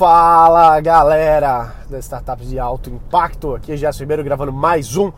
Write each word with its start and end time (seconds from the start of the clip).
Fala 0.00 0.80
galera 0.80 1.74
das 1.90 2.06
startups 2.06 2.48
de 2.48 2.58
alto 2.58 2.88
impacto, 2.88 3.54
aqui 3.54 3.72
é 3.72 3.76
Gerson 3.76 4.04
Ribeiro 4.04 4.24
gravando 4.24 4.50
mais 4.50 4.96
um 4.96 5.12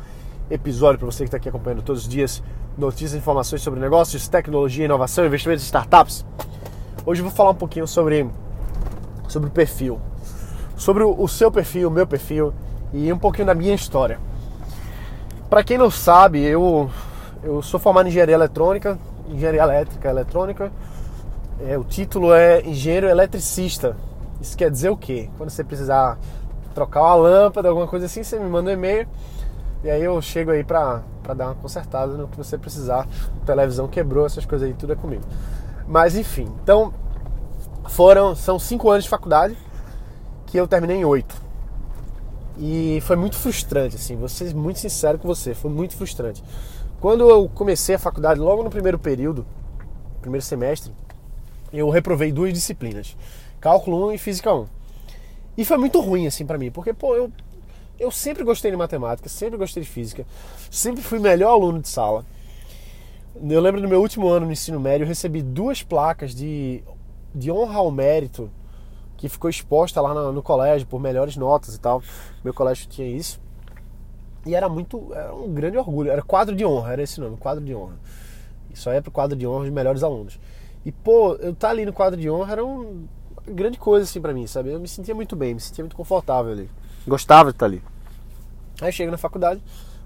episódio 0.51 0.99
para 0.99 1.07
você 1.07 1.19
que 1.19 1.29
está 1.29 1.37
aqui 1.37 1.49
acompanhando 1.49 1.83
todos 1.83 2.03
os 2.03 2.09
dias 2.09 2.43
notícias 2.77 3.15
e 3.15 3.19
informações 3.19 3.63
sobre 3.63 3.79
negócios, 3.79 4.27
tecnologia, 4.27 4.85
inovação, 4.85 5.25
investimentos 5.25 5.63
em 5.63 5.67
startups. 5.67 6.27
Hoje 7.07 7.21
eu 7.21 7.27
vou 7.27 7.33
falar 7.33 7.51
um 7.51 7.55
pouquinho 7.55 7.87
sobre, 7.87 8.29
sobre 9.29 9.51
o 9.51 9.53
perfil, 9.53 10.01
sobre 10.77 11.05
o, 11.05 11.15
o 11.17 11.29
seu 11.29 11.53
perfil, 11.53 11.87
o 11.87 11.93
meu 11.93 12.05
perfil 12.05 12.53
e 12.93 13.13
um 13.13 13.19
pouquinho 13.19 13.47
da 13.47 13.55
minha 13.55 13.77
história. 13.77 14.19
Para 15.49 15.63
quem 15.63 15.79
não 15.79 15.93
sabe, 15.93 16.43
eu, 16.43 16.91
eu 17.45 17.63
sou 17.63 17.79
formado 17.79 18.07
em 18.07 18.09
engenharia 18.09 18.35
eletrônica, 18.35 18.99
engenharia 19.29 19.63
elétrica 19.63 20.09
eletrônica. 20.09 20.73
É, 21.69 21.79
o 21.79 21.85
título 21.85 22.35
é 22.35 22.63
engenheiro 22.63 23.07
eletricista 23.09 23.97
isso 24.43 24.57
quer 24.57 24.71
dizer 24.71 24.91
o 24.91 24.97
quê? 24.97 25.31
Quando 25.39 25.51
você 25.51 25.63
precisar 25.63 26.19
trocar 26.75 27.03
uma 27.03 27.15
lâmpada, 27.15 27.69
alguma 27.69 27.87
coisa 27.87 28.07
assim, 28.07 28.23
você 28.23 28.39
me 28.39 28.49
manda 28.49 28.71
um 28.71 28.73
e-mail 28.73 29.07
e 29.85 29.91
aí 29.91 30.03
eu 30.03 30.21
chego 30.21 30.51
aí 30.51 30.65
pra, 30.65 31.03
pra 31.23 31.35
dar 31.35 31.47
uma 31.47 31.55
consertada 31.55 32.15
no 32.15 32.29
que 32.29 32.37
você 32.37 32.59
precisar. 32.59 33.07
A 33.43 33.47
televisão 33.47 33.89
quebrou, 33.89 34.27
essas 34.27 34.45
coisas 34.45 34.69
aí, 34.69 34.75
tudo 34.75 34.93
é 34.93 34.97
comigo. 34.97 35.23
Mas 35.87 36.17
enfim, 36.17 36.49
então 36.63 36.93
foram, 37.89 38.35
são 38.35 38.59
cinco 38.59 38.91
anos 38.91 39.05
de 39.05 39.11
faculdade 39.11 39.57
que 40.47 40.57
eu 40.57 40.67
terminei 40.67 40.99
em 40.99 41.05
oito. 41.05 41.41
E 42.59 43.01
foi 43.03 43.17
muito 43.17 43.37
frustrante, 43.37 43.97
assim, 43.97 44.17
vou 44.17 44.29
ser 44.29 44.55
muito 44.55 44.79
sincero 44.79 45.19
com 45.19 45.27
você, 45.27 45.55
foi 45.55 45.71
muito 45.71 45.97
frustrante. 45.97 46.45
Quando 47.01 47.29
eu 47.29 47.49
comecei 47.49 47.95
a 47.95 47.99
faculdade, 47.99 48.39
logo 48.39 48.63
no 48.63 48.71
primeiro 48.71 48.99
período, 48.99 49.45
primeiro 50.21 50.45
semestre, 50.45 50.93
eu 51.73 51.89
reprovei 51.89 52.31
duas 52.31 52.53
disciplinas 52.53 53.17
cálculo 53.63 54.09
1 54.09 54.13
e 54.13 54.19
física 54.19 54.53
1. 54.53 54.67
E 55.57 55.65
foi 55.65 55.79
muito 55.79 56.01
ruim 56.01 56.27
assim 56.27 56.45
para 56.45 56.59
mim, 56.59 56.71
porque 56.71 56.93
pô, 56.93 57.17
eu 57.17 57.33
eu 57.99 58.11
sempre 58.11 58.43
gostei 58.43 58.71
de 58.71 58.77
matemática, 58.77 59.29
sempre 59.29 59.57
gostei 59.57 59.85
de 59.85 59.89
física, 59.89 60.27
sempre 60.69 61.01
fui 61.01 61.21
melhor 61.21 61.53
aluno 61.53 61.81
de 61.81 61.89
sala. 61.89 62.25
Eu 63.41 63.61
lembro 63.61 63.81
no 63.81 63.89
meu 63.89 64.01
último 64.01 64.29
ano 64.29 64.47
no 64.47 64.53
ensino 64.53 64.81
médio, 64.81 65.05
eu 65.05 65.09
recebi 65.09 65.41
duas 65.41 65.83
placas 65.85 66.35
de, 66.35 66.83
de 67.33 67.53
honra 67.53 67.79
ao 67.79 67.91
mérito 67.93 68.51
que 69.17 69.29
ficou 69.29 69.49
exposta 69.49 70.01
lá 70.01 70.13
no, 70.13 70.33
no, 70.33 70.43
colégio 70.43 70.87
por 70.87 71.01
melhores 71.01 71.37
notas 71.37 71.77
e 71.77 71.81
tal. 71.81 72.03
Meu 72.43 72.53
colégio 72.53 72.89
tinha 72.89 73.07
isso. 73.07 73.41
E 74.45 74.57
era 74.57 74.69
muito, 74.69 75.15
era 75.15 75.33
um 75.33 75.55
grande 75.55 75.79
orgulho. 75.79 76.11
Era 76.11 76.23
quadro 76.23 76.57
de 76.57 76.65
honra, 76.65 76.95
era 76.95 77.03
esse 77.05 77.21
nome, 77.21 77.37
quadro 77.37 77.65
de 77.65 77.73
honra. 77.73 77.95
Isso 78.75 78.91
aí 78.91 78.97
é 78.97 79.01
pro 79.01 79.13
quadro 79.13 79.37
de 79.37 79.47
honra 79.47 79.67
dos 79.67 79.73
melhores 79.73 80.03
alunos. 80.03 80.41
E 80.85 80.91
pô, 80.91 81.35
eu 81.35 81.53
estar 81.53 81.69
tá 81.69 81.71
ali 81.71 81.87
no 81.87 81.93
quadro 81.93 82.21
de 82.21 82.29
honra 82.29 82.53
era 82.53 82.65
um 82.65 83.07
grande 83.47 83.79
coisa 83.79 84.05
assim 84.05 84.21
para 84.21 84.33
mim, 84.33 84.47
sabe? 84.47 84.71
Eu 84.71 84.81
me 84.81 84.89
sentia 84.89 85.15
muito 85.15 85.35
bem, 85.35 85.55
me 85.55 85.61
sentia 85.61 85.85
muito 85.85 85.97
confortável 85.97 86.53
ali. 86.53 86.71
Gostava 87.07 87.51
de 87.51 87.57
estar 87.57 87.67
ali. 87.67 87.83
Aí 88.81 88.93
chego 88.93 89.11
na 89.11 89.19
faculdade, 89.19 89.63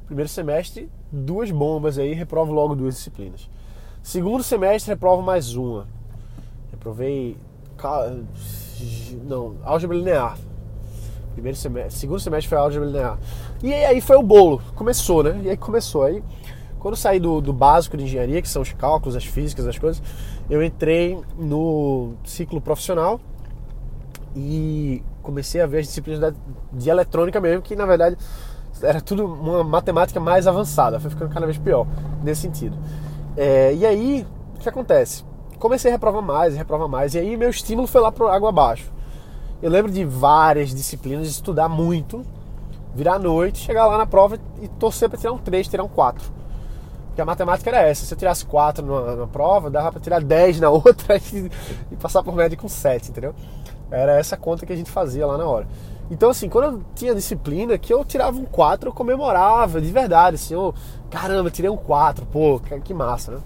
primeiro 0.06 0.28
semestre, 0.28 0.91
duas 1.11 1.51
bombas 1.51 1.98
aí, 1.98 2.12
reprovo 2.12 2.53
logo 2.53 2.75
duas 2.75 2.95
disciplinas. 2.95 3.48
Segundo 4.03 4.43
semestre, 4.43 4.93
reprovo 4.93 5.23
mais 5.23 5.56
uma. 5.56 5.87
Reprovei. 6.70 7.37
Não, 9.27 9.56
álgebra 9.65 9.97
linear. 9.97 10.39
Primeiro 11.33 11.59
semestre, 11.59 12.00
segundo 12.00 12.21
semestre 12.21 12.48
foi 12.48 12.59
álgebra 12.59 12.87
linear. 12.87 13.19
E 13.62 13.73
aí 13.73 14.00
foi 14.00 14.17
o 14.17 14.23
bolo, 14.23 14.62
começou, 14.75 15.23
né? 15.23 15.41
E 15.45 15.50
aí 15.50 15.56
começou. 15.56 16.03
Aí 16.03 16.23
quando 16.87 16.95
saí 16.95 17.19
do, 17.19 17.41
do 17.41 17.53
básico 17.53 17.97
de 17.97 18.05
engenharia, 18.05 18.41
que 18.41 18.48
são 18.48 18.62
os 18.62 18.73
cálculos, 18.73 19.17
as 19.17 19.25
físicas, 19.25 19.67
as 19.67 19.77
coisas, 19.77 20.00
eu 20.48 20.62
entrei 20.62 21.19
no 21.36 22.14
ciclo 22.25 22.61
profissional 22.61 23.20
e 24.34 25.03
comecei 25.22 25.61
a 25.61 25.66
ver 25.66 25.78
as 25.78 25.86
disciplinas 25.86 26.34
de 26.72 26.91
eletrônica 26.91 27.41
mesmo, 27.41 27.62
que 27.62 27.75
na 27.75 27.86
verdade 27.86 28.16
era 28.83 29.00
tudo 29.00 29.25
uma 29.25 29.64
matemática 29.64 30.20
mais 30.20 30.47
avançada, 30.47 31.00
foi 31.00 31.11
ficando 31.11 31.33
cada 31.33 31.47
vez 31.47 31.58
pior 31.58 31.86
nesse 32.22 32.43
sentido. 32.43 32.76
É, 33.37 33.75
e 33.75 33.84
aí, 33.84 34.26
o 34.54 34.60
que 34.60 34.69
acontece? 34.69 35.25
Comecei 35.59 35.91
a 35.91 35.94
reprovar 35.94 36.22
mais, 36.22 36.54
reprovar 36.54 36.88
mais, 36.88 37.15
e 37.15 37.19
aí 37.19 37.37
meu 37.37 37.50
estímulo 37.50 37.87
foi 37.88 38.00
lá 38.00 38.12
para 38.12 38.32
água 38.32 38.50
abaixo. 38.50 38.92
Eu 39.62 39.71
lembro 39.71 39.91
de 39.91 40.04
várias 40.04 40.75
disciplinas, 40.75 41.28
estudar 41.28 41.69
muito, 41.69 42.22
virar 42.94 43.15
à 43.15 43.19
noite, 43.19 43.59
chegar 43.59 43.87
lá 43.87 43.97
na 43.97 44.06
prova 44.06 44.38
e 44.60 44.69
torcer 44.69 45.09
para 45.09 45.19
tirar 45.19 45.32
um 45.32 45.38
3, 45.38 45.66
tirar 45.66 45.82
um 45.82 45.88
4. 45.88 46.31
Porque 47.16 47.22
a 47.22 47.25
matemática 47.25 47.71
era 47.71 47.81
essa. 47.81 48.04
Se 48.04 48.12
eu 48.12 48.19
tirasse 48.19 48.44
4 48.44 49.16
na, 49.16 49.27
prova, 49.27 49.71
dava 49.71 49.91
para 49.91 50.00
tirar 50.03 50.22
10 50.22 50.60
na 50.60 50.69
outra 50.69 51.16
e, 51.16 51.50
e, 51.91 51.97
passar 51.97 52.22
por 52.22 52.34
média 52.34 52.59
com 52.59 52.69
7, 52.69 53.10
entendeu? 53.10 53.34
Era 53.91 54.19
essa 54.19 54.37
conta 54.37 54.66
que 54.66 54.72
a 54.75 54.77
gente 54.77 54.91
fazia 54.91 55.27
lá 55.27 55.38
na 55.38 55.47
hora. 55.47 55.66
Então, 56.10 56.28
assim, 56.28 56.47
quando 56.47 56.65
eu 56.77 56.84
tinha 56.94 57.15
disciplina, 57.15 57.78
que 57.78 57.91
eu 57.91 58.04
tirava 58.04 58.37
um 58.37 58.44
4, 58.44 58.91
eu 58.91 58.93
comemorava, 58.93 59.81
de 59.81 59.91
verdade, 59.91 60.34
assim, 60.34 60.53
eu, 60.53 60.75
caramba, 61.10 61.50
tirei 61.50 61.71
um 61.71 61.77
4, 61.77 62.27
pô, 62.27 62.60
que 62.84 62.93
massa, 62.93 63.33
né? 63.33 63.38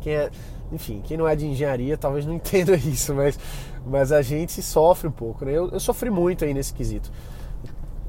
Quem 0.00 0.14
é, 0.14 0.30
enfim, 0.70 1.02
quem 1.02 1.16
não 1.16 1.26
é 1.26 1.34
de 1.34 1.46
engenharia 1.46 1.98
talvez 1.98 2.24
não 2.24 2.34
entenda 2.38 2.76
isso, 2.76 3.12
mas, 3.12 3.36
mas 3.84 4.12
a 4.12 4.22
gente 4.22 4.62
sofre 4.62 5.08
um 5.08 5.12
pouco, 5.12 5.44
né? 5.44 5.50
Eu, 5.50 5.70
eu 5.70 5.80
sofri 5.80 6.08
muito 6.08 6.44
aí 6.44 6.54
nesse 6.54 6.72
quesito 6.72 7.10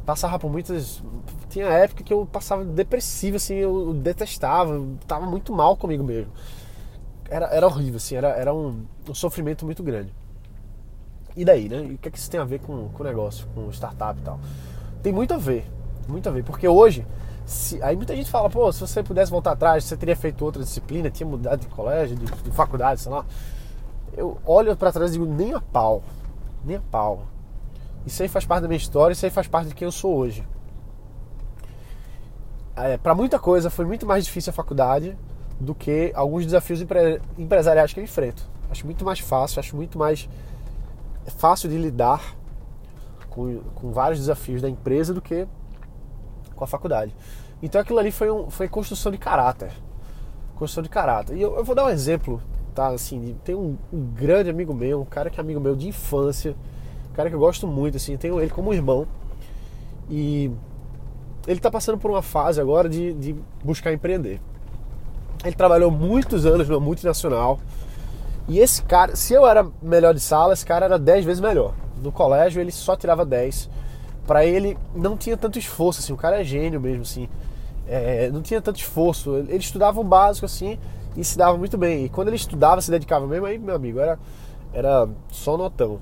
passava 0.06 0.38
por 0.40 0.52
muitas. 0.52 1.02
Tinha 1.52 1.68
época 1.68 2.04
que 2.04 2.14
eu 2.14 2.26
passava 2.26 2.66
depressivo, 2.66 3.36
assim, 3.36 3.56
eu 3.56 3.94
detestava, 3.94 4.74
eu 4.74 4.98
tava 5.08 5.26
muito 5.26 5.54
mal 5.54 5.78
comigo 5.78 6.04
mesmo. 6.04 6.32
Era, 7.30 7.46
era 7.48 7.68
horrível, 7.68 7.98
assim, 7.98 8.16
era, 8.16 8.30
era 8.30 8.54
um, 8.54 8.86
um 9.08 9.14
sofrimento 9.14 9.66
muito 9.66 9.84
grande. 9.84 10.14
E 11.36 11.46
daí, 11.46 11.70
né? 11.70 11.86
E 11.86 11.94
o 11.94 11.98
que, 11.98 12.08
é 12.08 12.12
que 12.12 12.18
isso 12.18 12.32
tem 12.32 12.40
a 12.40 12.44
ver 12.44 12.60
com, 12.60 12.90
com 12.90 13.04
o 13.04 13.06
negócio, 13.06 13.48
com 13.54 13.70
startup 13.72 14.20
e 14.20 14.24
tal? 14.24 14.40
Tem 15.04 15.14
muito 15.14 15.34
a 15.34 15.38
ver, 15.38 15.70
muito 16.08 16.28
a 16.28 16.32
ver, 16.32 16.44
porque 16.44 16.68
hoje, 16.68 17.06
se, 17.46 17.82
aí 17.84 17.96
muita 17.96 18.16
gente 18.16 18.30
fala, 18.30 18.50
pô, 18.50 18.72
se 18.72 18.80
você 18.80 19.04
pudesse 19.04 19.30
voltar 19.30 19.52
atrás, 19.52 19.84
você 19.84 19.96
teria 19.96 20.16
feito 20.16 20.44
outra 20.44 20.64
disciplina, 20.64 21.10
tinha 21.10 21.28
mudado 21.28 21.60
de 21.60 21.68
colégio, 21.68 22.16
de, 22.16 22.26
de 22.26 22.52
faculdade, 22.52 23.02
sei 23.02 23.12
lá. 23.12 23.26
Eu 24.16 24.38
olho 24.46 24.76
para 24.76 24.92
trás 24.92 25.12
e 25.12 25.14
digo, 25.14 25.26
nem 25.26 25.54
a 25.54 25.62
pau, 25.62 26.04
nem 26.66 26.78
a 26.78 26.82
pau 26.82 27.26
isso 28.06 28.24
aí 28.24 28.30
faz 28.30 28.46
parte 28.46 28.64
da 28.64 28.68
minha 28.68 28.78
história, 28.78 29.14
isso 29.14 29.26
aí 29.26 29.32
faz 29.32 29.48
parte 29.48 29.70
de 29.70 29.76
quem 29.76 29.86
eu 29.86 29.92
sou 29.92 30.16
hoje. 30.16 30.44
É, 32.84 32.98
para 32.98 33.14
muita 33.14 33.40
coisa 33.40 33.70
foi 33.70 33.86
muito 33.86 34.06
mais 34.06 34.26
difícil 34.26 34.52
a 34.52 34.54
faculdade 34.54 35.18
do 35.60 35.76
que 35.76 36.12
alguns 36.16 36.46
desafios 36.46 36.82
empre 36.82 37.22
empresariais 37.38 37.94
que 37.94 38.00
eu 38.00 38.04
enfrento. 38.04 38.50
Acho 38.70 38.86
muito 38.86 39.06
mais 39.06 39.20
fácil, 39.20 39.60
acho 39.60 39.76
muito 39.76 39.98
mais 39.98 40.28
fácil 41.38 41.70
de 41.70 41.78
lidar 41.78 42.36
com, 43.30 43.60
com 43.76 43.92
vários 43.92 44.20
desafios 44.20 44.62
da 44.62 44.70
empresa 44.70 45.14
do 45.14 45.22
que 45.22 45.48
com 46.56 46.64
a 46.64 46.68
faculdade. 46.68 47.16
Então 47.62 47.80
aquilo 47.80 48.00
ali 48.00 48.12
foi, 48.12 48.32
um, 48.32 48.50
foi 48.50 48.68
construção 48.68 49.12
de 49.12 49.18
caráter. 49.18 49.72
Construção 50.56 50.84
de 50.84 50.90
caráter. 50.90 51.38
E 51.38 51.42
eu, 51.42 51.56
eu 51.56 51.64
vou 51.64 51.76
dar 51.76 51.86
um 51.86 51.90
exemplo, 51.90 52.42
tá? 52.74 52.88
Assim, 52.88 53.36
tem 53.44 53.56
um, 53.56 53.78
um 53.92 54.06
grande 54.06 54.50
amigo 54.50 54.74
meu, 54.74 55.02
um 55.02 55.06
cara 55.06 55.30
que 55.30 55.40
é 55.40 55.44
amigo 55.44 55.60
meu 55.60 55.76
de 55.76 55.88
infância, 55.88 56.56
cara 57.14 57.30
que 57.30 57.36
eu 57.36 57.40
gosto 57.40 57.68
muito, 57.68 57.98
assim, 57.98 58.18
tenho 58.18 58.40
ele 58.40 58.50
como 58.50 58.74
irmão. 58.74 59.08
E 60.10 60.52
ele 61.48 61.58
está 61.58 61.72
passando 61.72 61.98
por 61.98 62.12
uma 62.12 62.22
fase 62.22 62.62
agora 62.62 62.88
de, 62.88 63.14
de 63.14 63.36
buscar 63.64 63.92
empreender. 63.92 64.40
Ele 65.44 65.56
trabalhou 65.56 65.90
muitos 65.90 66.46
anos 66.46 66.70
numa 66.70 66.80
multinacional. 66.80 67.60
E 68.48 68.60
esse 68.60 68.84
cara, 68.84 69.16
se 69.16 69.34
eu 69.34 69.48
era 69.48 69.66
melhor 69.82 70.14
de 70.14 70.20
sala, 70.20 70.54
esse 70.54 70.66
cara 70.66 70.86
era 70.86 71.00
10 71.00 71.26
vezes 71.26 71.42
melhor. 71.42 71.74
No 72.02 72.12
colégio 72.12 72.62
ele 72.62 72.72
só 72.72 72.96
tirava 72.96 73.26
10. 73.26 73.70
Para 74.28 74.46
ele 74.46 74.78
não 74.96 75.18
tinha 75.18 75.36
tanto 75.36 75.58
esforço, 75.58 76.00
assim, 76.00 76.14
o 76.14 76.18
cara 76.18 76.42
é 76.42 76.44
gênio 76.44 76.80
mesmo, 76.80 77.02
assim. 77.02 77.28
É, 77.88 78.30
não 78.30 78.42
tinha 78.42 78.62
tanto 78.62 78.80
esforço. 78.80 79.36
Ele 79.36 79.58
estudava 79.58 80.00
o 80.00 80.04
básico, 80.04 80.46
assim, 80.46 80.78
e 81.16 81.24
se 81.24 81.38
dava 81.38 81.58
muito 81.58 81.78
bem. 81.78 82.06
E 82.06 82.10
quando 82.10 82.28
ele 82.28 82.38
estudava, 82.38 82.82
se 82.82 82.92
dedicava 82.92 83.26
mesmo, 83.26 83.46
aí, 83.48 83.58
meu 83.58 83.76
amigo, 83.76 84.00
era, 84.00 84.20
era 84.74 85.10
só 85.30 85.58
notão. 85.58 86.00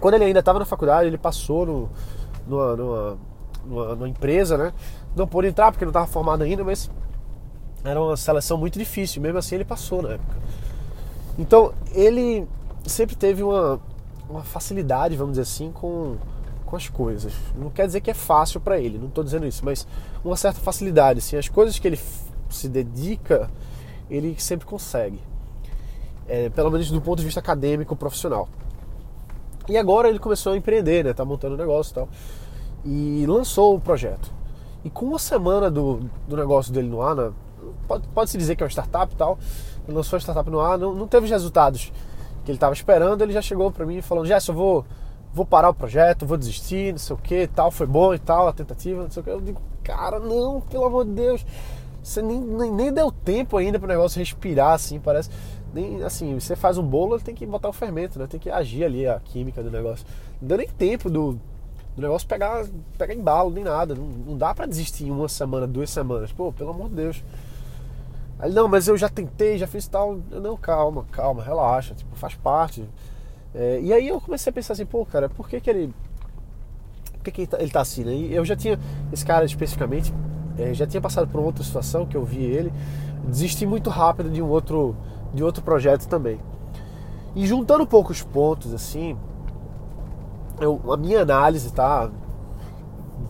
Quando 0.00 0.14
ele 0.14 0.24
ainda 0.24 0.40
estava 0.40 0.58
na 0.58 0.64
faculdade, 0.64 1.08
ele 1.08 1.18
passou 1.18 1.66
no, 1.66 1.90
numa, 2.46 2.76
numa, 2.76 3.18
numa, 3.68 3.94
numa, 3.94 4.08
empresa, 4.08 4.56
né? 4.56 4.72
Não 5.14 5.26
pôde 5.26 5.48
entrar 5.48 5.70
porque 5.70 5.84
não 5.84 5.90
estava 5.90 6.06
formado 6.06 6.42
ainda, 6.42 6.64
mas 6.64 6.90
era 7.84 8.00
uma 8.02 8.16
seleção 8.16 8.56
muito 8.56 8.78
difícil. 8.78 9.20
Mesmo 9.22 9.38
assim, 9.38 9.56
ele 9.56 9.64
passou 9.64 10.02
na 10.02 10.10
época. 10.10 10.36
Então, 11.38 11.72
ele 11.92 12.46
sempre 12.84 13.14
teve 13.14 13.42
uma, 13.42 13.80
uma 14.28 14.42
facilidade, 14.42 15.16
vamos 15.16 15.32
dizer 15.32 15.42
assim, 15.42 15.70
com, 15.70 16.16
com 16.66 16.76
as 16.76 16.88
coisas. 16.88 17.32
Não 17.56 17.70
quer 17.70 17.86
dizer 17.86 18.00
que 18.00 18.10
é 18.10 18.14
fácil 18.14 18.60
para 18.60 18.78
ele, 18.78 18.98
não 18.98 19.08
estou 19.08 19.22
dizendo 19.22 19.46
isso, 19.46 19.64
mas 19.64 19.86
uma 20.24 20.36
certa 20.36 20.60
facilidade. 20.60 21.20
Assim, 21.20 21.36
as 21.36 21.48
coisas 21.48 21.78
que 21.78 21.86
ele 21.86 21.98
se 22.50 22.68
dedica, 22.68 23.50
ele 24.10 24.34
sempre 24.38 24.66
consegue. 24.66 25.20
É, 26.26 26.50
pelo 26.50 26.70
menos 26.70 26.90
do 26.90 27.00
ponto 27.00 27.18
de 27.18 27.24
vista 27.24 27.40
acadêmico, 27.40 27.96
profissional. 27.96 28.48
E 29.68 29.76
agora 29.76 30.08
ele 30.08 30.18
começou 30.18 30.52
a 30.52 30.56
empreender, 30.56 31.04
né? 31.04 31.12
Tá 31.12 31.24
montando 31.24 31.54
um 31.54 31.58
negócio 31.58 31.92
e 31.92 31.94
tal. 31.94 32.08
E 32.84 33.24
lançou 33.26 33.74
o 33.74 33.80
projeto. 33.80 34.32
E 34.84 34.90
com 34.90 35.06
uma 35.06 35.18
semana 35.18 35.70
do, 35.70 36.00
do 36.26 36.36
negócio 36.36 36.72
dele 36.72 36.88
no 36.88 37.02
ar, 37.02 37.14
né? 37.14 37.32
pode, 37.86 38.06
pode 38.08 38.36
dizer 38.36 38.56
que 38.56 38.62
é 38.62 38.66
uma 38.66 38.70
startup 38.70 39.12
e 39.12 39.16
tal, 39.16 39.38
ele 39.86 39.96
lançou 39.96 40.16
a 40.16 40.20
startup 40.20 40.48
no 40.50 40.60
ar, 40.60 40.78
não, 40.78 40.94
não 40.94 41.06
teve 41.08 41.24
os 41.24 41.30
resultados 41.30 41.92
que 42.44 42.50
ele 42.50 42.56
estava 42.56 42.72
esperando, 42.72 43.22
ele 43.22 43.32
já 43.32 43.42
chegou 43.42 43.70
para 43.70 43.84
mim 43.84 44.00
falando: 44.00 44.26
Jess, 44.26 44.48
eu 44.48 44.54
vou, 44.54 44.84
vou 45.32 45.44
parar 45.44 45.70
o 45.70 45.74
projeto, 45.74 46.26
vou 46.26 46.36
desistir, 46.36 46.92
não 46.92 46.98
sei 46.98 47.16
o 47.16 47.18
que, 47.18 47.46
tal, 47.48 47.70
foi 47.70 47.86
bom 47.86 48.14
e 48.14 48.18
tal, 48.18 48.48
a 48.48 48.52
tentativa, 48.52 49.02
não 49.02 49.10
sei 49.10 49.20
o 49.20 49.24
que. 49.24 49.30
Eu 49.30 49.40
digo: 49.40 49.60
Cara, 49.82 50.18
não, 50.18 50.60
pelo 50.60 50.84
amor 50.84 51.04
de 51.04 51.12
Deus, 51.12 51.44
você 52.02 52.22
nem, 52.22 52.40
nem, 52.40 52.72
nem 52.72 52.92
deu 52.92 53.10
tempo 53.10 53.56
ainda 53.56 53.78
para 53.78 53.86
o 53.86 53.88
negócio 53.88 54.18
respirar, 54.18 54.72
assim, 54.72 54.98
parece. 55.00 55.30
Nem, 55.74 56.02
assim, 56.02 56.38
você 56.38 56.56
faz 56.56 56.78
um 56.78 56.82
bolo, 56.82 57.20
tem 57.20 57.34
que 57.34 57.44
botar 57.44 57.68
o 57.68 57.72
fermento, 57.72 58.18
né? 58.18 58.26
Tem 58.26 58.40
que 58.40 58.48
agir 58.48 58.84
ali 58.84 59.06
a 59.06 59.20
química 59.20 59.62
do 59.62 59.70
negócio. 59.70 60.06
Não 60.40 60.48
deu 60.48 60.56
nem 60.56 60.68
tempo 60.68 61.10
do, 61.10 61.38
do 61.98 62.02
negócio 62.02 62.28
pegar, 62.28 62.64
pegar 62.96 63.12
embalo, 63.12 63.50
nem 63.50 63.64
nada. 63.64 63.92
Não, 63.92 64.04
não 64.04 64.38
dá 64.38 64.54
para 64.54 64.66
desistir 64.66 65.06
em 65.06 65.10
uma 65.10 65.28
semana, 65.28 65.66
duas 65.66 65.90
semanas. 65.90 66.30
Pô, 66.30 66.52
pelo 66.52 66.70
amor 66.70 66.88
de 66.88 66.94
Deus. 66.94 67.24
Aí, 68.38 68.52
não, 68.52 68.68
mas 68.68 68.86
eu 68.86 68.96
já 68.96 69.08
tentei, 69.08 69.58
já 69.58 69.66
fiz 69.66 69.88
tal. 69.88 70.20
Não, 70.30 70.56
calma, 70.56 71.04
calma, 71.10 71.42
relaxa, 71.42 71.94
tipo, 71.94 72.14
faz 72.14 72.36
parte. 72.36 72.88
É, 73.52 73.80
e 73.82 73.92
aí 73.92 74.06
eu 74.06 74.20
comecei 74.20 74.48
a 74.50 74.52
pensar 74.52 74.74
assim, 74.74 74.86
pô, 74.86 75.04
cara, 75.04 75.28
por 75.28 75.48
que 75.48 75.60
que 75.60 75.68
ele. 75.68 75.92
Por 77.14 77.24
que, 77.24 77.32
que 77.32 77.40
ele, 77.40 77.48
tá, 77.48 77.60
ele 77.60 77.70
tá 77.70 77.80
assim, 77.80 78.04
né? 78.04 78.14
E 78.14 78.32
eu 78.32 78.44
já 78.44 78.54
tinha, 78.54 78.78
esse 79.12 79.26
cara 79.26 79.44
especificamente, 79.44 80.14
é, 80.56 80.72
já 80.72 80.86
tinha 80.86 81.00
passado 81.00 81.26
por 81.26 81.40
outra 81.40 81.64
situação 81.64 82.06
que 82.06 82.16
eu 82.16 82.24
vi 82.24 82.44
ele, 82.44 82.72
desisti 83.24 83.66
muito 83.66 83.90
rápido 83.90 84.30
de 84.30 84.40
um 84.40 84.48
outro, 84.48 84.94
de 85.34 85.42
outro 85.42 85.64
projeto 85.64 86.06
também. 86.06 86.38
E 87.34 87.44
juntando 87.44 87.82
um 87.82 87.86
pouco 87.86 88.12
os 88.12 88.22
pontos, 88.22 88.72
assim, 88.72 89.18
eu, 90.60 90.80
a 90.92 90.96
minha 90.96 91.22
análise 91.22 91.72
tá 91.72 92.10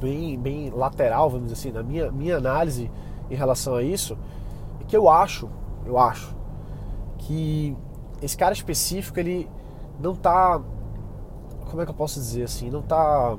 bem, 0.00 0.38
bem 0.38 0.70
lateral, 0.70 1.28
vamos 1.28 1.48
dizer 1.48 1.60
assim, 1.60 1.72
na 1.72 1.82
minha, 1.82 2.10
minha 2.10 2.36
análise 2.36 2.90
em 3.30 3.34
relação 3.34 3.75
a 3.75 3.82
isso, 3.82 4.16
é 4.80 4.84
que 4.84 4.96
eu 4.96 5.08
acho, 5.08 5.48
eu 5.84 5.98
acho 5.98 6.34
que 7.19 7.76
esse 8.22 8.36
cara 8.36 8.52
específico 8.52 9.19
ele 9.19 9.48
não 10.00 10.14
tá, 10.14 10.60
como 11.69 11.82
é 11.82 11.84
que 11.84 11.90
eu 11.90 11.94
posso 11.94 12.19
dizer 12.19 12.44
assim, 12.44 12.70
não 12.70 12.82
tá 12.82 13.36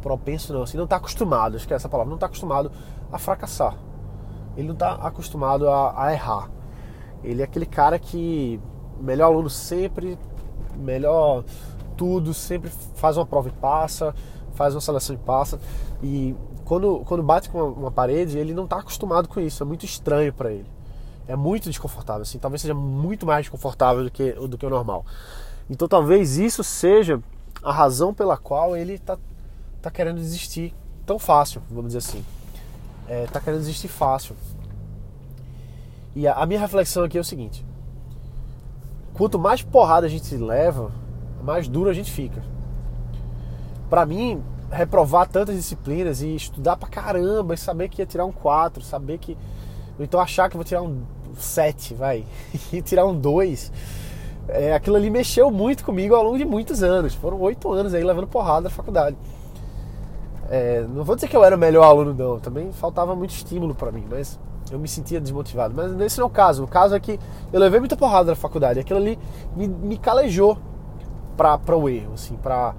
propenso 0.00 0.52
não, 0.52 0.62
assim, 0.62 0.76
não 0.76 0.86
tá 0.86 0.96
acostumado, 0.96 1.56
acho 1.56 1.66
que 1.66 1.72
é 1.72 1.76
essa 1.76 1.88
palavra, 1.88 2.10
não 2.10 2.18
tá 2.18 2.26
acostumado 2.26 2.72
a 3.10 3.18
fracassar. 3.18 3.76
Ele 4.56 4.68
não 4.68 4.74
tá 4.74 4.94
acostumado 4.94 5.68
a, 5.68 6.04
a 6.04 6.12
errar. 6.12 6.50
Ele 7.22 7.40
é 7.40 7.44
aquele 7.44 7.64
cara 7.64 7.98
que 7.98 8.60
melhor 9.00 9.26
aluno 9.26 9.48
sempre, 9.48 10.18
melhor 10.76 11.44
tudo, 11.96 12.34
sempre 12.34 12.70
faz 12.94 13.16
uma 13.16 13.26
prova 13.26 13.48
e 13.48 13.52
passa, 13.52 14.14
faz 14.54 14.74
uma 14.74 14.80
seleção 14.80 15.14
e 15.14 15.18
passa. 15.18 15.60
E 16.02 16.34
quando, 16.64 17.02
quando 17.06 17.22
bate 17.22 17.50
com 17.50 17.58
uma, 17.58 17.66
uma 17.66 17.90
parede, 17.90 18.38
ele 18.38 18.54
não 18.54 18.64
está 18.64 18.78
acostumado 18.78 19.28
com 19.28 19.40
isso, 19.40 19.62
é 19.62 19.66
muito 19.66 19.84
estranho 19.84 20.32
para 20.32 20.50
ele. 20.50 20.66
É 21.26 21.36
muito 21.36 21.68
desconfortável, 21.68 22.22
assim, 22.22 22.38
talvez 22.38 22.62
seja 22.62 22.74
muito 22.74 23.24
mais 23.24 23.44
desconfortável 23.44 24.04
do 24.04 24.10
que, 24.10 24.32
do 24.32 24.58
que 24.58 24.66
o 24.66 24.70
normal. 24.70 25.04
Então 25.70 25.86
talvez 25.86 26.36
isso 26.36 26.64
seja 26.64 27.22
a 27.62 27.72
razão 27.72 28.12
pela 28.12 28.36
qual 28.36 28.76
ele 28.76 28.94
está 28.94 29.16
tá 29.80 29.90
querendo 29.90 30.16
desistir 30.16 30.74
tão 31.06 31.18
fácil, 31.18 31.62
vamos 31.70 31.92
dizer 31.92 31.98
assim. 31.98 32.24
É, 33.08 33.26
tá 33.26 33.40
querendo 33.40 33.60
desistir 33.60 33.88
fácil. 33.88 34.36
E 36.14 36.26
a, 36.26 36.34
a 36.34 36.46
minha 36.46 36.60
reflexão 36.60 37.04
aqui 37.04 37.16
é 37.16 37.20
o 37.20 37.24
seguinte: 37.24 37.64
quanto 39.14 39.38
mais 39.38 39.62
porrada 39.62 40.06
a 40.06 40.10
gente 40.10 40.36
leva, 40.36 40.92
mais 41.42 41.68
duro 41.68 41.90
a 41.90 41.92
gente 41.92 42.10
fica. 42.10 42.42
Para 43.90 44.06
mim, 44.06 44.42
reprovar 44.70 45.28
tantas 45.28 45.54
disciplinas 45.54 46.22
e 46.22 46.34
estudar 46.34 46.76
pra 46.76 46.88
caramba 46.88 47.54
e 47.54 47.58
saber 47.58 47.88
que 47.88 48.00
ia 48.00 48.06
tirar 48.06 48.24
um 48.24 48.32
4, 48.32 48.82
saber 48.82 49.18
que. 49.18 49.36
Então 50.00 50.18
achar 50.18 50.48
que 50.48 50.56
vou 50.56 50.64
tirar 50.64 50.82
um 50.82 51.02
7, 51.36 51.94
vai, 51.94 52.24
e 52.72 52.80
tirar 52.80 53.06
um 53.06 53.14
2. 53.14 53.72
É, 54.48 54.74
aquilo 54.74 54.96
ali 54.96 55.08
mexeu 55.08 55.50
muito 55.50 55.84
comigo 55.84 56.14
ao 56.14 56.22
longo 56.22 56.38
de 56.38 56.44
muitos 56.44 56.82
anos. 56.82 57.14
Foram 57.14 57.40
oito 57.40 57.70
anos 57.72 57.94
aí 57.94 58.02
levando 58.02 58.26
porrada 58.26 58.62
na 58.62 58.70
faculdade. 58.70 59.16
É, 60.50 60.84
não 60.88 61.04
vou 61.04 61.14
dizer 61.14 61.28
que 61.28 61.36
eu 61.36 61.44
era 61.44 61.54
o 61.54 61.58
melhor 61.58 61.84
aluno, 61.84 62.12
não. 62.12 62.40
Também 62.40 62.72
faltava 62.72 63.14
muito 63.14 63.30
estímulo 63.30 63.74
para 63.74 63.92
mim, 63.92 64.04
mas 64.10 64.38
eu 64.70 64.78
me 64.78 64.88
sentia 64.88 65.20
desmotivado. 65.20 65.74
Mas 65.76 65.98
esse 66.00 66.18
não 66.18 66.24
é 66.24 66.26
o 66.26 66.30
caso. 66.30 66.64
O 66.64 66.68
caso 66.68 66.94
é 66.94 67.00
que 67.00 67.20
eu 67.52 67.60
levei 67.60 67.78
muita 67.78 67.96
porrada 67.96 68.30
na 68.30 68.36
faculdade. 68.36 68.80
Aquilo 68.80 68.98
ali 68.98 69.18
me, 69.54 69.68
me 69.68 69.96
calejou 69.96 70.58
para 71.36 71.76
o 71.76 71.88
erro, 71.88 72.14
assim, 72.14 72.36
para 72.36 72.74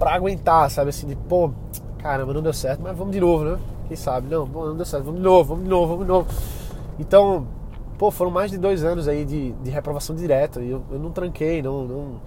aguentar, 0.00 0.70
sabe? 0.70 0.90
Assim, 0.90 1.06
de 1.06 1.16
pô, 1.16 1.50
caramba, 1.98 2.32
não 2.32 2.42
deu 2.42 2.52
certo, 2.52 2.80
mas 2.82 2.96
vamos 2.96 3.12
de 3.12 3.20
novo, 3.20 3.44
né? 3.44 3.58
Quem 3.88 3.96
sabe? 3.96 4.28
Não, 4.28 4.46
não 4.46 4.76
deu 4.76 4.86
certo, 4.86 5.04
vamos 5.04 5.20
de 5.20 5.24
novo, 5.24 5.48
vamos 5.50 5.64
de 5.64 5.70
novo, 5.70 5.86
vamos 5.86 6.06
de 6.06 6.12
novo. 6.12 6.28
Então, 6.98 7.46
pô, 7.98 8.10
foram 8.10 8.30
mais 8.30 8.50
de 8.50 8.58
dois 8.58 8.84
anos 8.84 9.08
aí 9.08 9.24
de, 9.24 9.52
de 9.52 9.70
reprovação 9.70 10.14
direta 10.14 10.60
e 10.60 10.70
eu, 10.70 10.82
eu 10.90 10.98
não 10.98 11.10
tranquei, 11.10 11.62
não, 11.62 11.84
não, 11.84 12.20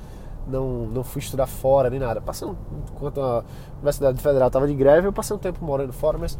não, 0.48 0.68
não 0.88 1.04
fui 1.04 1.22
estudar 1.22 1.48
fora 1.48 1.90
nem 1.90 2.00
nada. 2.00 2.22
Passei 2.22 2.48
um, 2.48 2.56
enquanto 2.92 3.22
a 3.22 3.44
Universidade 3.76 4.22
Federal 4.22 4.48
estava 4.48 4.68
de 4.68 4.74
greve, 4.74 5.08
eu 5.08 5.14
passei 5.14 5.36
um 5.36 5.40
tempo 5.40 5.64
morando 5.64 5.94
fora, 5.94 6.18
mas 6.18 6.38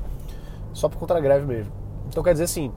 só 0.74 0.88
por 0.88 0.98
conta 0.98 1.14
da 1.14 1.20
greve 1.20 1.46
mesmo. 1.46 1.72
Então 2.08 2.24
quer 2.24 2.32
dizer 2.32 2.46
assim, 2.46 2.72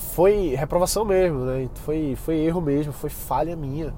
foi 0.00 0.54
reprovação 0.54 1.04
mesmo, 1.04 1.40
né? 1.40 1.68
Foi, 1.74 2.16
foi 2.16 2.38
erro 2.38 2.60
mesmo, 2.60 2.92
foi 2.92 3.10
falha 3.10 3.54
minha. 3.54 3.94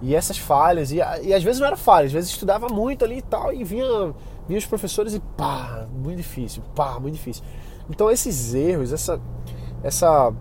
E 0.00 0.14
essas 0.14 0.38
falhas, 0.38 0.92
e, 0.92 0.96
e 0.96 1.34
às 1.34 1.42
vezes 1.42 1.60
não 1.60 1.66
era 1.66 1.76
falha, 1.76 2.06
às 2.06 2.12
vezes 2.12 2.30
estudava 2.30 2.68
muito 2.68 3.04
ali 3.04 3.18
e 3.18 3.22
tal, 3.22 3.52
e 3.52 3.64
vinha, 3.64 4.14
vinha 4.46 4.58
os 4.58 4.66
professores 4.66 5.12
e 5.12 5.20
pá, 5.20 5.86
muito 5.92 6.16
difícil, 6.16 6.62
pá, 6.74 6.98
muito 7.00 7.14
difícil. 7.14 7.42
Então 7.90 8.10
esses 8.10 8.54
erros, 8.54 8.92
essa. 8.92 9.20
essa 9.82 10.32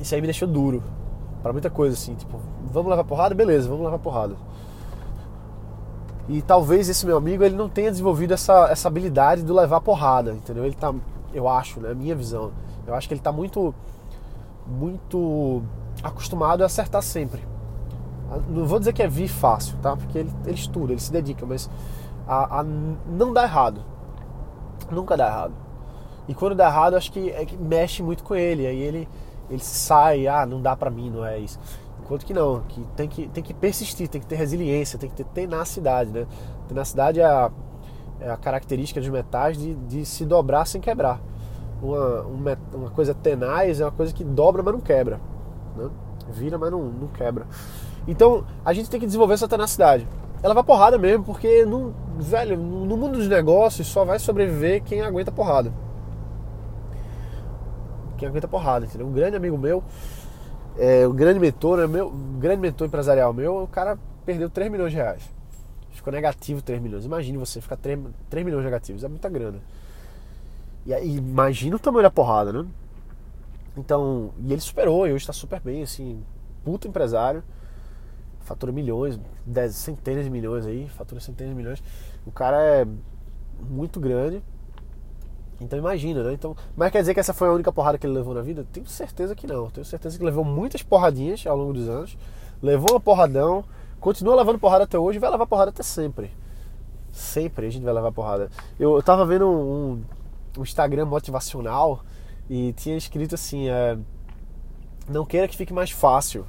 isso 0.00 0.14
aí 0.14 0.20
me 0.20 0.26
deixou 0.26 0.48
duro 0.48 0.82
para 1.42 1.52
muita 1.52 1.68
coisa, 1.68 1.94
assim, 1.94 2.14
tipo, 2.14 2.38
vamos 2.72 2.90
levar 2.90 3.04
porrada? 3.04 3.34
Beleza, 3.34 3.68
vamos 3.68 3.84
levar 3.84 3.98
porrada. 3.98 4.36
E 6.28 6.40
talvez 6.40 6.88
esse 6.88 7.04
meu 7.04 7.16
amigo 7.16 7.42
ele 7.42 7.56
não 7.56 7.68
tenha 7.68 7.90
desenvolvido 7.90 8.32
essa, 8.32 8.68
essa 8.70 8.86
habilidade 8.86 9.42
de 9.42 9.52
levar 9.52 9.80
porrada, 9.80 10.32
entendeu? 10.32 10.64
Ele 10.64 10.74
tá, 10.74 10.94
eu 11.34 11.48
acho, 11.48 11.80
né, 11.80 11.92
minha 11.94 12.14
visão, 12.14 12.52
eu 12.86 12.94
acho 12.94 13.08
que 13.08 13.14
ele 13.14 13.20
tá 13.20 13.32
muito 13.32 13.74
muito 14.66 15.62
acostumado 16.02 16.62
a 16.62 16.66
acertar 16.66 17.02
sempre. 17.02 17.42
Não 18.48 18.64
vou 18.64 18.78
dizer 18.78 18.92
que 18.92 19.02
é 19.02 19.08
vir 19.08 19.28
fácil, 19.28 19.76
tá? 19.82 19.96
Porque 19.96 20.18
ele, 20.18 20.32
ele 20.44 20.54
estuda, 20.54 20.92
ele 20.92 21.00
se 21.00 21.12
dedica, 21.12 21.44
mas 21.44 21.68
a, 22.26 22.60
a 22.60 22.62
não 22.62 23.32
dá 23.32 23.42
errado. 23.42 23.82
Nunca 24.90 25.16
dá 25.16 25.26
errado. 25.26 25.54
E 26.28 26.34
quando 26.34 26.54
dá 26.54 26.66
errado, 26.66 26.94
acho 26.94 27.12
que, 27.12 27.30
é 27.30 27.44
que 27.44 27.56
mexe 27.56 28.02
muito 28.02 28.22
com 28.24 28.34
ele. 28.34 28.66
Aí 28.66 28.78
ele, 28.78 29.08
ele 29.50 29.62
sai, 29.62 30.26
ah, 30.26 30.46
não 30.46 30.62
dá 30.62 30.76
pra 30.76 30.90
mim, 30.90 31.10
não 31.10 31.24
é 31.24 31.38
isso. 31.38 31.58
Enquanto 32.00 32.24
que 32.24 32.32
não, 32.32 32.60
que 32.68 32.84
tem 32.96 33.08
que, 33.08 33.28
tem 33.28 33.42
que 33.42 33.54
persistir, 33.54 34.08
tem 34.08 34.20
que 34.20 34.26
ter 34.26 34.36
resiliência, 34.36 34.98
tem 34.98 35.10
que 35.10 35.16
ter 35.16 35.24
tenacidade, 35.24 36.10
né? 36.10 36.26
Tenacidade 36.68 37.20
é 37.20 37.24
a, 37.24 37.50
é 38.20 38.30
a 38.30 38.36
característica 38.36 39.00
dos 39.00 39.08
metais 39.08 39.58
de, 39.58 39.74
de 39.74 40.06
se 40.06 40.24
dobrar 40.24 40.66
sem 40.66 40.80
quebrar. 40.80 41.20
Uma, 41.82 42.22
uma, 42.22 42.58
uma 42.74 42.90
coisa 42.90 43.12
tenaz 43.12 43.80
é 43.80 43.84
uma 43.84 43.90
coisa 43.90 44.14
que 44.14 44.22
dobra, 44.22 44.62
mas 44.62 44.72
não 44.72 44.80
quebra. 44.80 45.20
Né? 45.76 45.90
Vira, 46.30 46.56
mas 46.56 46.70
não, 46.70 46.84
não 46.84 47.08
quebra. 47.08 47.46
Então 48.06 48.44
a 48.64 48.72
gente 48.72 48.88
tem 48.88 49.00
que 49.00 49.06
desenvolver 49.06 49.34
essa 49.34 49.48
tenacidade. 49.48 50.06
Ela 50.42 50.54
vai 50.54 50.64
porrada 50.64 50.98
mesmo, 50.98 51.24
porque 51.24 51.64
no, 51.64 51.94
velho, 52.18 52.56
no 52.56 52.96
mundo 52.96 53.18
dos 53.18 53.28
negócios 53.28 53.86
só 53.86 54.04
vai 54.04 54.18
sobreviver 54.18 54.82
quem 54.82 55.00
aguenta 55.00 55.30
porrada. 55.30 55.72
Quem 58.18 58.28
aguenta 58.28 58.48
porrada, 58.48 58.86
entendeu? 58.86 59.06
Um 59.06 59.12
grande 59.12 59.36
amigo 59.36 59.56
meu, 59.56 59.84
é, 60.76 61.06
um 61.06 61.14
grande 61.14 61.38
mentor, 61.38 61.78
né, 61.78 61.86
meu, 61.86 62.08
um 62.08 62.38
grande 62.38 62.60
mentor 62.60 62.86
empresarial 62.86 63.32
meu, 63.32 63.62
o 63.62 63.68
cara 63.68 63.98
perdeu 64.24 64.50
3 64.50 64.70
milhões 64.70 64.90
de 64.90 64.96
reais. 64.96 65.22
Ficou 65.90 66.12
negativo 66.12 66.62
3 66.62 66.80
milhões. 66.80 67.04
Imagine 67.04 67.38
você 67.38 67.60
ficar 67.60 67.76
3, 67.76 67.98
3 68.28 68.44
milhões 68.44 68.64
negativos, 68.64 69.04
é 69.04 69.08
muita 69.08 69.28
grana. 69.28 69.58
E 70.84 70.92
aí, 70.92 71.16
imagina 71.16 71.76
o 71.76 71.78
tamanho 71.78 72.02
da 72.02 72.10
porrada, 72.10 72.52
né? 72.52 72.66
Então, 73.76 74.30
e 74.44 74.52
ele 74.52 74.60
superou, 74.60 75.06
e 75.06 75.12
hoje 75.12 75.22
está 75.22 75.32
super 75.32 75.60
bem, 75.60 75.82
assim, 75.82 76.22
puto 76.64 76.86
empresário 76.86 77.42
fatura 78.42 78.72
milhões, 78.72 79.18
dez, 79.46 79.74
centenas 79.74 80.24
de 80.24 80.30
milhões 80.30 80.66
aí, 80.66 80.88
fatura 80.88 81.20
centenas 81.20 81.52
de 81.52 81.56
milhões. 81.56 81.82
O 82.26 82.30
cara 82.30 82.60
é 82.62 82.86
muito 83.68 83.98
grande. 84.00 84.42
Então 85.60 85.78
imagina, 85.78 86.22
né? 86.24 86.32
Então, 86.32 86.56
mas 86.76 86.90
quer 86.90 87.00
dizer 87.00 87.14
que 87.14 87.20
essa 87.20 87.32
foi 87.32 87.48
a 87.48 87.52
única 87.52 87.72
porrada 87.72 87.96
que 87.96 88.06
ele 88.06 88.14
levou 88.14 88.34
na 88.34 88.42
vida? 88.42 88.66
Tenho 88.72 88.86
certeza 88.86 89.34
que 89.34 89.46
não. 89.46 89.70
Tenho 89.70 89.84
certeza 89.84 90.18
que 90.18 90.24
levou 90.24 90.44
muitas 90.44 90.82
porradinhas 90.82 91.46
ao 91.46 91.56
longo 91.56 91.72
dos 91.72 91.88
anos. 91.88 92.16
Levou 92.60 92.92
uma 92.92 93.00
porradão, 93.00 93.64
continua 94.00 94.34
levando 94.34 94.58
porrada 94.58 94.84
até 94.84 94.98
hoje 94.98 95.18
e 95.18 95.20
vai 95.20 95.30
levar 95.30 95.46
porrada 95.46 95.70
até 95.70 95.82
sempre. 95.82 96.30
Sempre 97.10 97.66
a 97.66 97.70
gente 97.70 97.84
vai 97.84 97.94
levar 97.94 98.10
porrada. 98.10 98.50
Eu, 98.78 98.96
eu 98.96 99.02
tava 99.02 99.24
vendo 99.24 99.46
um, 99.46 99.92
um 99.92 100.02
Instagram 100.58 101.06
motivacional 101.06 102.04
e 102.48 102.72
tinha 102.74 102.96
escrito 102.96 103.34
assim: 103.34 103.68
é, 103.68 103.98
não 105.08 105.24
queira 105.24 105.48
que 105.48 105.56
fique 105.56 105.72
mais 105.72 105.90
fácil 105.90 106.46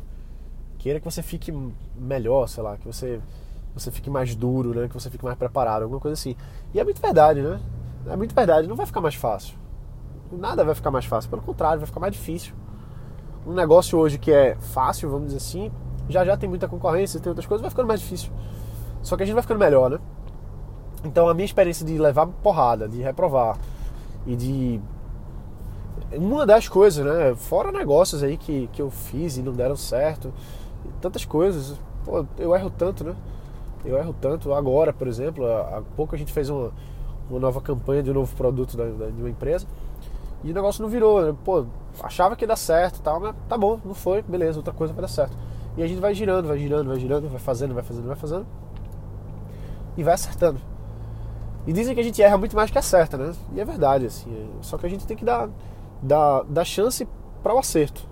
queira 0.84 1.00
que 1.00 1.06
você 1.06 1.24
fique 1.24 1.50
melhor, 1.96 2.46
sei 2.50 2.62
lá, 2.62 2.76
que 2.76 2.86
você, 2.86 3.22
você 3.74 3.90
fique 3.90 4.10
mais 4.10 4.36
duro, 4.36 4.78
né? 4.78 4.90
Que 4.90 4.94
você 4.94 5.10
fique 5.10 5.24
mais 5.24 5.38
preparado, 5.38 5.84
alguma 5.84 6.00
coisa 6.00 6.14
assim. 6.14 6.36
E 6.74 6.80
é 6.80 6.84
muito 6.84 7.02
verdade, 7.02 7.42
né? 7.42 7.58
É 8.06 8.18
muito 8.18 8.36
verdade, 8.36 8.68
não 8.68 8.76
vai 8.76 8.86
ficar 8.86 9.00
mais 9.00 9.16
fácil. 9.16 9.56
Nada 10.30 10.62
vai 10.66 10.76
ficar 10.76 10.92
mais 10.92 11.06
fácil, 11.06 11.30
pelo 11.30 11.42
contrário, 11.42 11.80
vai 11.80 11.88
ficar 11.88 12.02
mais 12.02 12.12
difícil. 12.12 12.54
um 13.48 13.54
negócio 13.54 13.98
hoje 13.98 14.18
que 14.18 14.30
é 14.30 14.56
fácil, 14.56 15.10
vamos 15.10 15.28
dizer 15.28 15.38
assim, 15.38 15.72
já 16.10 16.26
já 16.26 16.36
tem 16.36 16.50
muita 16.50 16.68
concorrência, 16.68 17.18
tem 17.18 17.30
outras 17.30 17.46
coisas, 17.46 17.62
vai 17.62 17.70
ficando 17.70 17.88
mais 17.88 18.02
difícil. 18.02 18.30
Só 19.02 19.16
que 19.16 19.24
a 19.24 19.26
gente 19.26 19.36
vai 19.36 19.42
ficando 19.42 19.60
melhor, 19.60 19.90
né? 19.90 20.00
Então 21.06 21.30
a 21.30 21.34
minha 21.34 21.46
experiência 21.46 21.86
de 21.86 21.98
levar 21.98 22.28
porrada, 22.28 22.90
de 22.90 23.02
reprovar 23.02 23.58
e 24.26 24.36
de. 24.36 24.82
Uma 26.12 26.46
das 26.46 26.68
coisas, 26.68 27.04
né? 27.06 27.36
Fora 27.36 27.72
negócios 27.72 28.24
aí 28.24 28.38
que, 28.38 28.70
que 28.72 28.82
eu 28.82 28.90
fiz 28.90 29.38
e 29.38 29.42
não 29.42 29.54
deram 29.54 29.76
certo, 29.76 30.34
tantas 31.02 31.26
coisas. 31.26 31.78
Pô, 32.06 32.26
eu 32.38 32.56
erro 32.56 32.70
tanto, 32.70 33.04
né? 33.04 33.16
Eu 33.84 33.98
erro 33.98 34.16
tanto. 34.20 34.54
Agora, 34.54 34.94
por 34.94 35.08
exemplo, 35.08 35.46
há 35.46 35.82
pouco 35.96 36.16
a 36.16 36.18
gente 36.18 36.32
fez 36.32 36.50
uma, 36.50 36.72
uma 37.30 37.40
nova 37.40 37.62
campanha 37.62 38.04
de 38.04 38.12
um 38.12 38.14
novo 38.14 38.36
produto 38.36 38.78
da, 38.78 38.86
da, 38.86 39.10
de 39.10 39.22
uma 39.22 39.30
empresa 39.30 39.66
e 40.44 40.52
o 40.52 40.54
negócio 40.54 40.82
não 40.82 40.90
virou. 40.90 41.22
Né? 41.22 41.36
Pô, 41.44 41.66
achava 42.02 42.36
que 42.36 42.44
ia 42.44 42.48
dar 42.48 42.56
certo 42.56 43.02
tal, 43.02 43.20
mas 43.20 43.36
tá 43.48 43.58
bom, 43.58 43.80
não 43.84 43.94
foi, 43.94 44.22
beleza, 44.22 44.60
outra 44.60 44.74
coisa 44.74 44.94
vai 44.94 45.02
dar 45.02 45.08
certo. 45.08 45.36
E 45.76 45.82
a 45.82 45.88
gente 45.88 46.00
vai 46.00 46.14
girando, 46.14 46.48
vai 46.48 46.60
girando, 46.60 46.88
vai 46.88 47.00
girando, 47.00 47.30
vai 47.30 47.40
fazendo, 47.40 47.74
vai 47.74 47.84
fazendo, 47.84 48.08
vai 48.08 48.16
fazendo 48.16 48.46
e 49.98 50.04
vai 50.04 50.14
acertando. 50.14 50.60
E 51.66 51.74
dizem 51.74 51.96
que 51.96 52.02
a 52.02 52.04
gente 52.04 52.22
erra 52.22 52.38
muito 52.38 52.56
mais 52.56 52.70
que 52.70 52.78
acerta, 52.78 53.18
né? 53.18 53.34
E 53.54 53.62
é 53.62 53.66
verdade, 53.66 54.06
assim. 54.06 54.30
É... 54.32 54.64
Só 54.64 54.78
que 54.78 54.86
a 54.86 54.90
gente 54.90 55.08
tem 55.08 55.16
que 55.16 55.24
dar, 55.24 55.50
dar, 56.02 56.44
dar 56.44 56.66
chance 56.66 57.08
para 57.42 57.54
o 57.54 57.58
acerto. 57.58 58.06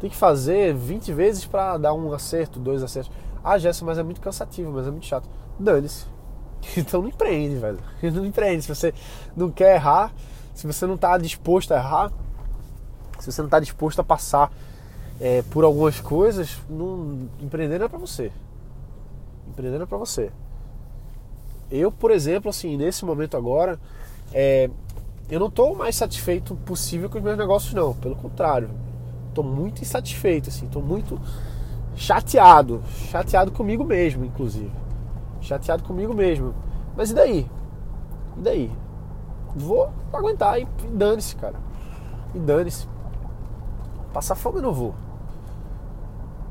Tem 0.00 0.10
que 0.10 0.16
fazer 0.16 0.74
20 0.74 1.12
vezes 1.12 1.46
para 1.46 1.78
dar 1.78 1.94
um 1.94 2.12
acerto, 2.12 2.58
dois 2.58 2.82
acertos. 2.82 3.10
Ah, 3.42 3.58
Gerson, 3.58 3.86
mas 3.86 3.98
é 3.98 4.02
muito 4.02 4.20
cansativo, 4.20 4.70
mas 4.72 4.86
é 4.86 4.90
muito 4.90 5.06
chato. 5.06 5.28
Dane-se. 5.58 6.06
Então 6.78 7.02
não 7.02 7.08
empreende, 7.08 7.56
velho. 7.56 7.78
Não 8.02 8.24
empreende. 8.24 8.62
Se 8.62 8.74
você 8.74 8.94
não 9.36 9.50
quer 9.50 9.74
errar, 9.74 10.12
se 10.54 10.66
você 10.66 10.86
não 10.86 10.94
está 10.94 11.18
disposto 11.18 11.72
a 11.72 11.76
errar, 11.76 12.10
se 13.18 13.30
você 13.30 13.42
não 13.42 13.48
está 13.48 13.60
disposto 13.60 14.00
a 14.00 14.04
passar 14.04 14.50
é, 15.20 15.42
por 15.42 15.64
algumas 15.64 16.00
coisas, 16.00 16.58
não, 16.68 17.28
empreender 17.40 17.78
não 17.78 17.86
é 17.86 17.88
para 17.88 17.98
você. 17.98 18.32
Empreender 19.46 19.76
não 19.76 19.84
é 19.84 19.86
para 19.86 19.98
você. 19.98 20.30
Eu, 21.70 21.90
por 21.90 22.10
exemplo, 22.10 22.50
assim, 22.50 22.76
nesse 22.76 23.04
momento 23.04 23.36
agora, 23.36 23.78
é, 24.32 24.70
eu 25.30 25.40
não 25.40 25.48
estou 25.48 25.74
mais 25.74 25.96
satisfeito 25.96 26.54
possível 26.56 27.08
com 27.08 27.18
os 27.18 27.24
meus 27.24 27.38
negócios, 27.38 27.72
não. 27.72 27.94
Pelo 27.94 28.16
contrário, 28.16 28.70
estou 29.28 29.44
muito 29.44 29.82
insatisfeito, 29.82 30.50
assim, 30.50 30.66
estou 30.66 30.82
muito 30.82 31.20
chateado, 31.96 32.82
chateado 33.10 33.50
comigo 33.52 33.84
mesmo, 33.84 34.24
inclusive, 34.24 34.70
chateado 35.40 35.82
comigo 35.82 36.14
mesmo. 36.14 36.54
Mas 36.96 37.10
e 37.10 37.14
daí? 37.14 37.50
E 38.36 38.40
daí? 38.40 38.70
Vou 39.56 39.90
aguentar 40.12 40.60
e 40.60 40.66
dane-se, 40.90 41.36
cara. 41.36 41.56
E 42.34 42.38
dane-se. 42.38 42.88
Passar 44.12 44.34
fome 44.34 44.58
eu 44.58 44.62
não 44.62 44.72
vou. 44.72 44.94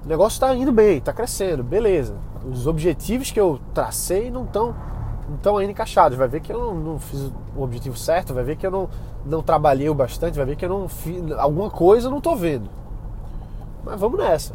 O 0.04 0.08
negócio 0.08 0.36
está 0.36 0.54
indo 0.56 0.72
bem, 0.72 0.98
está 0.98 1.14
crescendo, 1.14 1.64
beleza. 1.64 2.16
Os 2.50 2.68
objetivos 2.68 3.32
que 3.32 3.40
eu 3.40 3.60
tracei 3.74 4.30
não 4.30 4.44
estão 4.44 4.76
estão 5.36 5.58
ainda 5.58 5.72
encaixados. 5.72 6.18
Vai 6.18 6.28
ver 6.28 6.42
que 6.42 6.52
eu 6.52 6.60
não, 6.60 6.74
não, 6.74 7.00
fiz 7.00 7.32
o 7.56 7.62
objetivo 7.62 7.98
certo, 7.98 8.34
vai 8.34 8.44
ver 8.44 8.56
que 8.56 8.66
eu 8.66 8.72
não, 8.72 8.90
não 9.26 9.42
trabalhei 9.42 9.90
o 9.90 9.94
bastante, 9.94 10.36
vai 10.36 10.46
ver 10.46 10.56
que 10.56 10.66
eu 10.66 10.70
não 10.70 10.88
fiz 10.88 11.32
alguma 11.34 11.70
coisa 11.70 12.08
eu 12.08 12.12
não 12.12 12.18
estou 12.20 12.36
vendo. 12.36 12.70
Mas 13.84 14.00
vamos 14.00 14.20
nessa. 14.20 14.54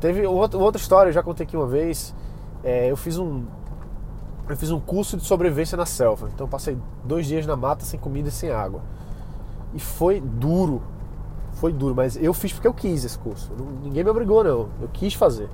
Teve 0.00 0.26
outra, 0.26 0.58
outra 0.58 0.80
história, 0.80 1.10
eu 1.10 1.12
já 1.12 1.22
contei 1.22 1.46
aqui 1.46 1.56
uma 1.56 1.66
vez. 1.66 2.14
É, 2.62 2.90
eu 2.90 2.96
fiz 2.96 3.18
um 3.18 3.44
eu 4.48 4.56
fiz 4.56 4.70
um 4.70 4.78
curso 4.78 5.16
de 5.16 5.24
sobrevivência 5.24 5.76
na 5.76 5.86
selva. 5.86 6.28
Então 6.34 6.46
passei 6.46 6.76
dois 7.04 7.26
dias 7.26 7.46
na 7.46 7.56
mata 7.56 7.84
sem 7.84 7.98
comida 7.98 8.28
e 8.28 8.32
sem 8.32 8.50
água. 8.50 8.82
E 9.72 9.80
foi 9.80 10.20
duro. 10.20 10.82
Foi 11.52 11.72
duro, 11.72 11.94
mas 11.94 12.16
eu 12.16 12.34
fiz 12.34 12.52
porque 12.52 12.66
eu 12.66 12.74
quis 12.74 13.04
esse 13.04 13.18
curso. 13.18 13.50
Ninguém 13.82 14.04
me 14.04 14.10
obrigou, 14.10 14.44
não. 14.44 14.68
Eu 14.80 14.88
quis 14.92 15.14
fazer. 15.14 15.48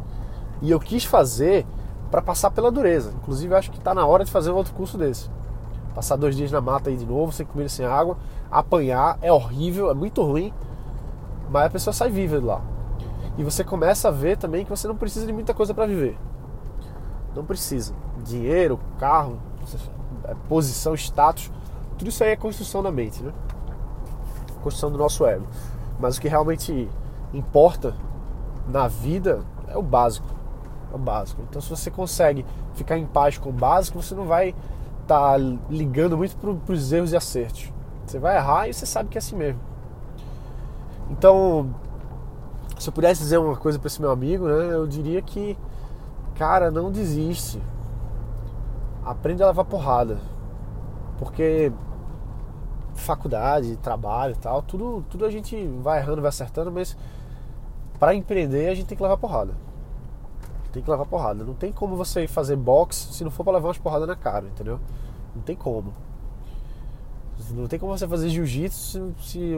E 0.60 0.70
eu 0.70 0.80
quis 0.80 1.04
fazer 1.04 1.66
para 2.10 2.20
passar 2.20 2.50
pela 2.50 2.70
dureza. 2.70 3.12
Inclusive, 3.16 3.54
acho 3.54 3.70
que 3.70 3.78
está 3.78 3.94
na 3.94 4.04
hora 4.04 4.24
de 4.24 4.30
fazer 4.30 4.50
um 4.50 4.56
outro 4.56 4.74
curso 4.74 4.98
desse. 4.98 5.30
Passar 5.94 6.16
dois 6.16 6.36
dias 6.36 6.50
na 6.50 6.60
mata 6.60 6.90
aí 6.90 6.96
de 6.96 7.06
novo, 7.06 7.32
sem 7.32 7.46
comida, 7.46 7.68
sem 7.68 7.86
água, 7.86 8.16
apanhar, 8.50 9.18
é 9.22 9.32
horrível, 9.32 9.90
é 9.90 9.94
muito 9.94 10.22
ruim, 10.22 10.52
mas 11.48 11.66
a 11.66 11.70
pessoa 11.70 11.92
sai 11.92 12.10
viva 12.10 12.38
de 12.38 12.46
lá. 12.46 12.60
E 13.38 13.44
você 13.44 13.62
começa 13.64 14.08
a 14.08 14.10
ver 14.10 14.36
também 14.36 14.64
que 14.64 14.70
você 14.70 14.86
não 14.88 14.96
precisa 14.96 15.26
de 15.26 15.32
muita 15.32 15.54
coisa 15.54 15.72
para 15.72 15.86
viver. 15.86 16.18
Não 17.34 17.44
precisa. 17.44 17.94
Dinheiro, 18.24 18.78
carro, 18.98 19.38
é, 20.24 20.34
posição, 20.48 20.94
status, 20.94 21.50
tudo 21.96 22.08
isso 22.08 22.22
aí 22.24 22.30
é 22.30 22.36
construção 22.36 22.82
da 22.82 22.90
mente, 22.90 23.22
né? 23.22 23.32
Construção 24.62 24.90
do 24.90 24.98
nosso 24.98 25.24
ego. 25.24 25.46
Mas 25.98 26.16
o 26.16 26.20
que 26.20 26.28
realmente 26.28 26.88
importa 27.32 27.94
na 28.68 28.88
vida 28.88 29.40
é 29.68 29.76
o 29.76 29.82
básico 29.82 30.39
é 30.92 30.94
o 30.96 30.98
básico. 30.98 31.42
Então, 31.48 31.60
se 31.60 31.68
você 31.68 31.90
consegue 31.90 32.44
ficar 32.74 32.98
em 32.98 33.06
paz 33.06 33.38
com 33.38 33.50
o 33.50 33.52
básico, 33.52 34.02
você 34.02 34.14
não 34.14 34.26
vai 34.26 34.54
estar 35.02 35.32
tá 35.32 35.36
ligando 35.68 36.16
muito 36.16 36.36
para 36.36 36.72
os 36.72 36.92
erros 36.92 37.12
e 37.12 37.16
acertos. 37.16 37.72
Você 38.06 38.18
vai 38.18 38.36
errar 38.36 38.68
e 38.68 38.74
você 38.74 38.86
sabe 38.86 39.08
que 39.08 39.18
é 39.18 39.20
assim 39.20 39.36
mesmo. 39.36 39.60
Então, 41.10 41.74
se 42.78 42.88
eu 42.88 42.92
pudesse 42.92 43.20
dizer 43.20 43.38
uma 43.38 43.56
coisa 43.56 43.78
para 43.78 43.88
esse 43.88 44.00
meu 44.00 44.10
amigo, 44.10 44.46
né, 44.46 44.72
eu 44.72 44.86
diria 44.86 45.20
que, 45.20 45.56
cara, 46.34 46.70
não 46.70 46.90
desiste. 46.90 47.60
Aprende 49.04 49.42
a 49.42 49.46
lavar 49.46 49.64
porrada. 49.64 50.18
Porque 51.18 51.72
faculdade, 52.94 53.76
trabalho 53.76 54.32
e 54.32 54.36
tal, 54.36 54.62
tudo, 54.62 55.04
tudo 55.08 55.24
a 55.24 55.30
gente 55.30 55.66
vai 55.82 55.98
errando, 55.98 56.20
vai 56.20 56.28
acertando, 56.28 56.70
mas 56.70 56.96
para 57.98 58.14
empreender 58.14 58.68
a 58.68 58.74
gente 58.74 58.86
tem 58.86 58.96
que 58.96 59.02
levar 59.02 59.16
porrada. 59.16 59.54
Tem 60.72 60.82
que 60.82 60.90
levar 60.90 61.04
porrada. 61.06 61.44
Não 61.44 61.54
tem 61.54 61.72
como 61.72 61.96
você 61.96 62.26
fazer 62.26 62.56
boxe 62.56 63.12
se 63.12 63.24
não 63.24 63.30
for 63.30 63.44
para 63.44 63.54
levar 63.54 63.68
umas 63.68 63.78
porradas 63.78 64.06
na 64.06 64.16
cara, 64.16 64.46
entendeu? 64.46 64.78
Não 65.34 65.42
tem 65.42 65.56
como. 65.56 65.92
Não 67.52 67.66
tem 67.66 67.78
como 67.78 67.96
você 67.96 68.06
fazer 68.06 68.28
jiu-jitsu 68.28 69.14
se, 69.18 69.30
se 69.30 69.56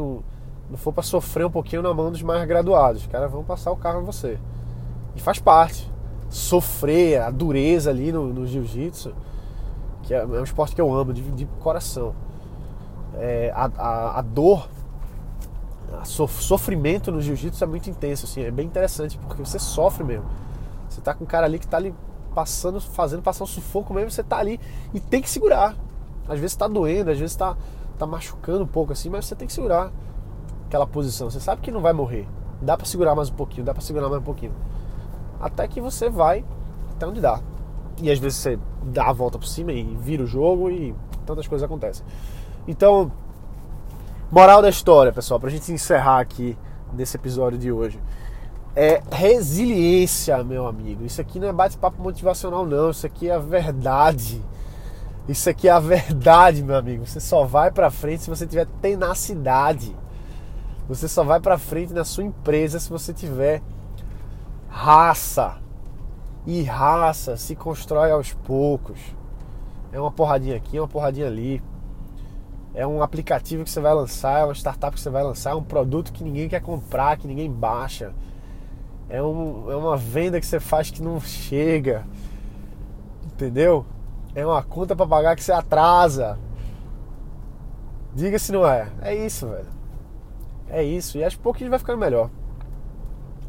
não 0.71 0.79
for 0.79 0.93
para 0.93 1.03
sofrer 1.03 1.45
um 1.45 1.51
pouquinho 1.51 1.83
na 1.83 1.93
mão 1.93 2.11
dos 2.11 2.23
mais 2.23 2.47
graduados. 2.47 3.03
Os 3.03 3.07
caras 3.07 3.31
vão 3.31 3.45
passar 3.45 3.71
o 3.73 3.77
carro 3.77 4.01
em 4.01 4.05
você. 4.05 4.39
E 5.15 5.21
faz 5.21 5.39
parte. 5.39 5.91
Sofrer 6.31 7.21
a 7.21 7.31
dureza 7.31 7.91
ali 7.91 8.11
no, 8.11 8.33
no 8.33 8.47
jiu-jitsu, 8.47 9.15
que 10.03 10.15
é, 10.15 10.19
é, 10.19 10.25
um 10.25 10.43
esporte 10.43 10.75
que 10.75 10.81
eu 10.81 10.93
amo, 10.93 11.13
de, 11.13 11.21
de 11.33 11.45
coração. 11.61 12.15
É, 13.17 13.53
a, 13.55 13.71
a, 13.77 14.19
a, 14.19 14.23
dor, 14.23 14.67
o 16.01 16.27
sofrimento 16.27 17.13
no 17.13 17.21
jiu-jitsu 17.21 17.63
é 17.63 17.67
muito 17.67 17.91
intenso, 17.91 18.25
assim, 18.25 18.43
é 18.43 18.51
bem 18.51 18.65
interessante, 18.65 19.19
porque 19.19 19.45
você 19.45 19.59
sofre 19.59 20.03
mesmo. 20.03 20.25
Você 20.93 21.01
tá 21.01 21.15
com 21.15 21.25
um 21.25 21.27
cara 21.27 21.47
ali 21.47 21.59
que 21.59 21.67
tá 21.67 21.79
ali 21.79 21.95
passando, 22.35 22.81
fazendo 22.81 23.23
passar 23.23 23.45
um 23.45 23.47
sufoco 23.47 23.95
mesmo, 23.95 24.11
você 24.11 24.23
tá 24.23 24.39
ali 24.39 24.61
e 24.93 25.01
tem 25.01 25.23
que 25.23 25.31
segurar. 25.31 25.75
Às 26.29 26.39
vezes 26.39 26.55
tá 26.55 26.69
doendo, 26.69 27.11
às 27.11 27.19
vezes 27.19 27.35
tá, 27.35 27.57
tá 27.99 28.07
machucando 28.07 28.65
um 28.65 28.67
pouco 28.67 28.93
assim, 28.93 29.09
mas 29.09 29.27
você 29.27 29.35
tem 29.35 29.47
que 29.47 29.53
segurar 29.53 29.91
aquela 30.67 30.87
posição. 30.87 31.31
Você 31.31 31.41
sabe 31.41 31.63
que 31.63 31.71
não 31.71 31.81
vai 31.81 31.93
morrer. 31.93 32.29
Dá 32.61 32.77
para 32.77 32.87
segurar 32.87 33.15
mais 33.15 33.31
um 33.31 33.35
pouquinho, 33.35 33.65
dá 33.65 33.73
para 33.73 33.83
segurar 33.83 34.09
mais 34.09 34.21
um 34.21 34.25
pouquinho. 34.25 34.53
Até 35.41 35.67
que 35.67 35.81
você 35.81 36.09
vai 36.09 36.45
até 36.95 37.07
onde 37.07 37.21
dá. 37.21 37.41
E 38.01 38.11
às 38.11 38.19
vezes 38.19 38.39
você 38.39 38.59
dá 38.83 39.09
a 39.09 39.13
volta 39.13 39.39
por 39.39 39.47
cima 39.47 39.73
e 39.73 39.83
vira 39.97 40.23
o 40.23 40.27
jogo 40.27 40.71
e 40.71 40.95
tantas 41.27 41.49
coisas 41.49 41.65
acontecem. 41.65 42.05
Então, 42.69 43.11
moral 44.31 44.63
da 44.63 44.69
história, 44.69 45.13
pessoal, 45.13 45.41
pra 45.41 45.51
gente 45.51 45.73
encerrar 45.73 46.21
aqui 46.21 46.57
nesse 46.93 47.17
episódio 47.17 47.59
de 47.59 47.73
hoje 47.73 47.99
é 48.75 49.03
resiliência, 49.11 50.43
meu 50.43 50.67
amigo. 50.67 51.05
Isso 51.05 51.21
aqui 51.21 51.39
não 51.39 51.49
é 51.49 51.53
bate-papo 51.53 52.03
motivacional, 52.03 52.67
não. 52.67 52.91
Isso 52.91 53.07
aqui 53.07 53.29
é 53.29 53.35
a 53.35 53.39
verdade. 53.39 54.43
Isso 55.29 55.49
aqui 55.49 55.69
é 55.69 55.71
a 55.71 55.79
verdade, 55.79 56.63
meu 56.63 56.77
amigo. 56.77 57.07
Você 57.07 57.21
só 57.21 57.45
vai 57.45 57.71
para 57.71 57.91
frente 57.91 58.23
se 58.23 58.31
você 58.31 58.47
tiver 58.47 58.67
tenacidade. 58.81 59.95
Você 60.89 61.07
só 61.07 61.23
vai 61.23 61.39
para 61.39 61.59
frente 61.59 61.93
na 61.93 62.05
sua 62.05 62.25
empresa 62.25 62.81
se 62.81 62.89
você 62.89 63.13
tiver 63.13 63.63
raça. 64.69 65.59
E 66.47 66.63
raça 66.63 67.37
se 67.37 67.55
constrói 67.55 68.11
aos 68.11 68.33
poucos. 68.33 68.99
É 69.93 70.01
uma 70.01 70.11
porradinha 70.11 70.57
aqui, 70.57 70.81
uma 70.81 70.89
porradinha 70.89 71.27
ali. 71.27 71.63
É 72.75 72.87
um 72.87 73.03
aplicativo 73.03 73.65
que 73.65 73.71
você 73.71 73.81
vai 73.81 73.93
lançar, 73.93 74.41
é 74.41 74.45
uma 74.45 74.55
startup 74.55 74.95
que 74.97 75.01
você 75.01 75.11
vai 75.11 75.23
lançar, 75.23 75.51
é 75.51 75.55
um 75.55 75.63
produto 75.63 76.11
que 76.11 76.25
ninguém 76.25 76.49
quer 76.49 76.63
comprar, 76.63 77.19
que 77.19 77.29
ninguém 77.29 77.51
baixa 77.51 78.15
é, 79.09 79.23
um, 79.23 79.71
é 79.71 79.77
uma 79.77 79.97
venda 79.97 80.41
que 80.41 80.47
você 80.47 80.61
faz 80.61 80.91
que 80.91 81.03
não 81.03 81.21
chega. 81.21 82.07
Entendeu? 83.25 83.85
É 84.35 84.47
uma 84.47 84.63
conta 84.63 84.97
para 84.97 85.07
pagar 85.07 85.37
que 85.37 85.45
você 85.45 85.53
atrasa. 85.53 86.39
Diga 88.15 88.39
se 88.39 88.53
não 88.53 88.67
é. 88.67 88.89
É 89.01 89.15
isso, 89.15 89.49
velho. 89.49 89.69
É 90.69 90.83
isso. 90.83 91.19
E 91.19 91.25
acho 91.25 91.37
que 91.37 91.43
pouco 91.43 91.59
a 91.59 91.61
gente 91.61 91.71
vai 91.71 91.79
ficando 91.79 91.99
melhor. 91.99 92.31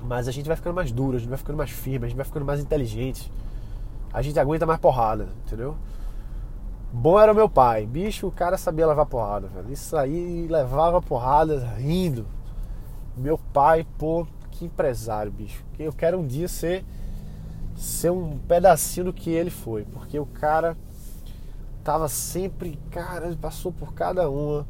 Mas 0.01 0.27
a 0.27 0.31
gente 0.31 0.48
vai 0.48 0.55
ficando 0.55 0.75
mais 0.75 0.91
duro, 0.91 1.15
a 1.15 1.19
gente 1.19 1.29
vai 1.29 1.38
ficando 1.38 1.57
mais 1.57 1.69
firme, 1.69 2.05
a 2.05 2.10
gente 2.10 2.17
vai 2.17 2.25
ficando 2.25 2.45
mais 2.45 2.60
inteligente. 2.60 3.31
A 4.13 4.22
gente 4.22 4.39
aguenta 4.39 4.65
mais 4.65 4.79
porrada, 4.79 5.29
entendeu? 5.45 5.75
Bom 6.91 7.19
era 7.19 7.31
o 7.31 7.36
meu 7.36 7.50
pai. 7.50 7.86
Bicho, 7.86 8.27
o 8.27 8.31
cara 8.31 8.57
sabia 8.57 8.86
levar 8.86 9.05
porrada, 9.05 9.48
velho. 9.48 9.72
Isso 9.72 9.98
aí 9.98 10.48
levava 10.48 11.01
porrada 11.01 11.57
rindo 11.77 12.27
Meu 13.17 13.38
pai, 13.51 13.88
pô, 13.98 14.27
que 14.53 14.65
empresário, 14.65 15.31
bicho. 15.31 15.63
Eu 15.77 15.91
quero 15.91 16.19
um 16.19 16.25
dia 16.25 16.48
ser 16.48 16.86
ser 17.75 18.12
um 18.12 18.38
pedacinho 18.38 19.07
do 19.07 19.13
que 19.13 19.31
ele 19.31 19.50
foi, 19.50 19.83
porque 19.83 20.17
o 20.19 20.25
cara 20.25 20.77
tava 21.83 22.07
sempre, 22.07 22.79
cara, 22.91 23.36
passou 23.39 23.72
por 23.72 23.93
cada 23.93 24.29
uma. 24.29 24.65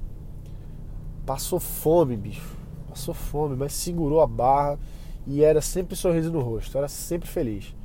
Passou 1.25 1.60
fome, 1.60 2.16
bicho. 2.16 2.58
Passou 2.90 3.13
fome, 3.13 3.56
mas 3.56 3.74
segurou 3.74 4.22
a 4.22 4.28
barra 4.28 4.80
e 5.25 5.44
era 5.44 5.62
sempre 5.62 5.96
sorriso 5.96 6.32
no 6.32 6.42
rosto, 6.42 6.78
era 6.78 6.88
sempre 6.88 7.30
feliz. 7.30 7.75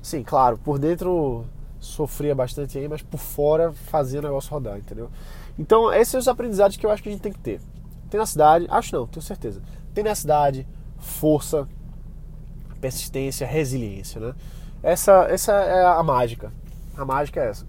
Sim, 0.00 0.22
claro, 0.22 0.58
por 0.58 0.78
dentro 0.78 1.44
sofria 1.78 2.34
bastante 2.34 2.78
aí, 2.78 2.88
mas 2.88 3.02
por 3.02 3.18
fora 3.18 3.72
fazia 3.72 4.20
o 4.20 4.22
negócio 4.22 4.50
rodar, 4.50 4.78
entendeu? 4.78 5.10
Então, 5.58 5.92
esses 5.92 6.08
são 6.08 6.20
os 6.20 6.28
aprendizados 6.28 6.76
que 6.76 6.86
eu 6.86 6.90
acho 6.90 7.02
que 7.02 7.08
a 7.08 7.12
gente 7.12 7.20
tem 7.20 7.32
que 7.32 7.38
ter. 7.38 7.60
Tem 8.08 8.18
na 8.18 8.26
cidade, 8.26 8.66
acho 8.70 8.94
não, 8.94 9.06
tenho 9.06 9.22
certeza. 9.22 9.62
Tem 9.92 10.04
na 10.04 10.14
cidade 10.14 10.66
força, 11.06 11.66
persistência, 12.80 13.46
resiliência, 13.46 14.20
né? 14.20 14.34
Essa, 14.82 15.26
essa 15.30 15.52
é 15.52 15.84
a 15.84 16.02
mágica. 16.02 16.52
A 16.96 17.04
mágica 17.04 17.40
é 17.40 17.48
essa. 17.48 17.66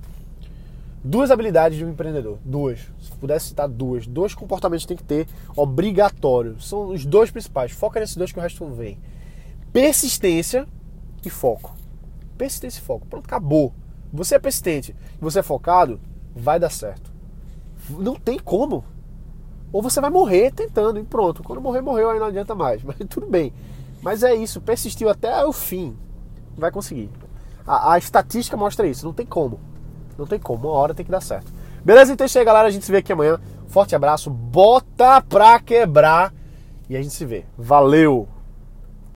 Duas 1.03 1.31
habilidades 1.31 1.77
de 1.77 1.85
um 1.85 1.89
empreendedor. 1.89 2.37
Duas. 2.43 2.79
Se 2.99 3.11
pudesse 3.17 3.47
citar 3.47 3.67
duas. 3.67 4.05
Dois 4.05 4.33
comportamentos 4.33 4.85
tem 4.85 4.97
que 4.97 5.03
ter 5.03 5.27
obrigatório. 5.55 6.59
São 6.59 6.89
os 6.89 7.05
dois 7.05 7.31
principais. 7.31 7.71
Foca 7.71 7.99
nesses 7.99 8.15
dois 8.15 8.31
que 8.31 8.39
o 8.39 8.41
resto 8.41 8.65
vem. 8.67 8.99
Persistência 9.71 10.67
e 11.25 11.29
foco. 11.29 11.75
Persistência 12.37 12.79
e 12.79 12.83
foco. 12.83 13.05
Pronto, 13.07 13.25
acabou. 13.25 13.73
Você 14.11 14.35
é 14.35 14.39
persistente 14.39 14.95
você 15.19 15.39
é 15.39 15.43
focado, 15.43 15.99
vai 16.35 16.59
dar 16.59 16.69
certo. 16.69 17.11
Não 17.89 18.15
tem 18.15 18.37
como. 18.37 18.83
Ou 19.71 19.81
você 19.81 19.99
vai 19.99 20.09
morrer 20.09 20.51
tentando 20.51 20.99
e 20.99 21.03
pronto. 21.03 21.43
Quando 21.43 21.61
morrer, 21.61 21.81
morreu, 21.81 22.09
aí 22.09 22.19
não 22.19 22.27
adianta 22.27 22.55
mais. 22.55 22.81
Mas 22.85 22.97
tudo 23.09 23.27
bem. 23.27 23.53
Mas 24.01 24.23
é 24.23 24.33
isso, 24.33 24.61
persistiu 24.61 25.09
até 25.09 25.45
o 25.45 25.51
fim. 25.51 25.97
Vai 26.57 26.71
conseguir. 26.71 27.09
A, 27.65 27.93
a 27.93 27.97
estatística 27.97 28.55
mostra 28.55 28.87
isso, 28.87 29.05
não 29.05 29.13
tem 29.13 29.25
como. 29.25 29.59
Não 30.17 30.25
tem 30.25 30.39
como, 30.39 30.69
uma 30.69 30.77
hora 30.77 30.93
tem 30.93 31.05
que 31.05 31.11
dar 31.11 31.21
certo. 31.21 31.51
Beleza? 31.83 32.11
Então 32.11 32.25
é 32.25 32.27
isso 32.27 32.39
aí, 32.39 32.45
galera. 32.45 32.67
A 32.67 32.71
gente 32.71 32.85
se 32.85 32.91
vê 32.91 32.97
aqui 32.97 33.13
amanhã. 33.13 33.39
Forte 33.67 33.95
abraço, 33.95 34.29
bota 34.29 35.21
pra 35.21 35.59
quebrar. 35.59 36.33
E 36.89 36.95
a 36.95 37.01
gente 37.01 37.13
se 37.13 37.25
vê. 37.25 37.45
Valeu! 37.57 38.27